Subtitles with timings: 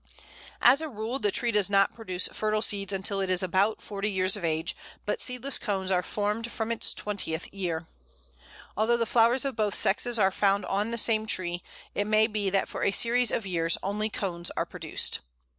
[0.63, 4.09] As a rule, the tree does not produce fertile seeds until it is about forty
[4.09, 7.85] years of age, but seedless cones are formed from its twentieth year.
[8.75, 11.61] Although the flowers of both sexes are found on the same tree,
[11.93, 15.19] it may be that for a series of years only cones are produced.